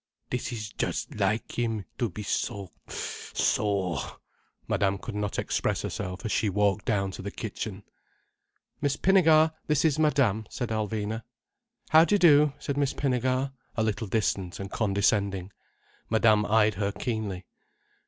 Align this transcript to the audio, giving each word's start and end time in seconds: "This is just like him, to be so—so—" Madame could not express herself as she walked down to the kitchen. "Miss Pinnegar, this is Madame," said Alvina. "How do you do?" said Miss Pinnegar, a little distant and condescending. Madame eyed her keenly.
"This 0.31 0.51
is 0.51 0.71
just 0.71 1.13
like 1.13 1.59
him, 1.59 1.85
to 1.99 2.09
be 2.09 2.23
so—so—" 2.23 3.99
Madame 4.67 4.97
could 4.97 5.13
not 5.13 5.37
express 5.37 5.83
herself 5.83 6.25
as 6.25 6.31
she 6.31 6.49
walked 6.49 6.85
down 6.85 7.11
to 7.11 7.21
the 7.21 7.29
kitchen. 7.29 7.83
"Miss 8.81 8.97
Pinnegar, 8.97 9.51
this 9.67 9.85
is 9.85 9.99
Madame," 9.99 10.47
said 10.49 10.69
Alvina. 10.69 11.21
"How 11.89 12.05
do 12.05 12.15
you 12.15 12.19
do?" 12.19 12.53
said 12.57 12.77
Miss 12.77 12.95
Pinnegar, 12.95 13.51
a 13.77 13.83
little 13.83 14.07
distant 14.07 14.59
and 14.59 14.71
condescending. 14.71 15.51
Madame 16.09 16.47
eyed 16.47 16.73
her 16.73 16.91
keenly. 16.91 17.45